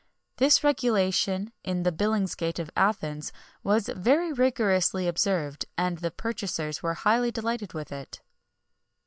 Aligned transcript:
[XXI 0.33 0.37
12] 0.37 0.37
This 0.37 0.63
regulation 0.63 1.51
in 1.63 1.83
the 1.83 1.91
"Billingsgate" 1.91 2.57
of 2.57 2.71
Athens 2.75 3.31
was 3.61 3.87
very 3.89 4.33
rigorously 4.33 5.07
observed, 5.07 5.65
and 5.77 5.99
the 5.99 6.09
purchasers 6.09 6.81
were 6.81 6.95
highly 6.95 7.29
delighted 7.29 7.73
with 7.75 7.91
it. 7.91 8.19